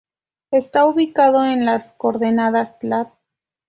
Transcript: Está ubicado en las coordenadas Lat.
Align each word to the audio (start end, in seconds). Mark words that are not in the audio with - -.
Está 0.49 0.87
ubicado 0.87 1.45
en 1.45 1.63
las 1.67 1.91
coordenadas 1.91 2.83
Lat. 2.83 3.13